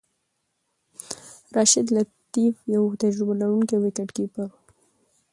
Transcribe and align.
راشد 1.55 1.87
لطيف 1.95 2.55
یو 2.73 2.83
تجربه 3.01 3.33
لرونکی 3.41 3.77
وکټ 3.79 4.09
کیپر 4.15 4.47
وو. 4.49 4.59